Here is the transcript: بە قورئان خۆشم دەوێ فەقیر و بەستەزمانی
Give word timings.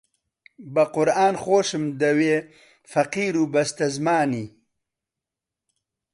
بە 0.73 0.83
قورئان 0.93 1.35
خۆشم 1.43 1.83
دەوێ 2.01 2.37
فەقیر 2.91 3.33
و 3.37 3.43
بەستەزمانی 3.53 4.47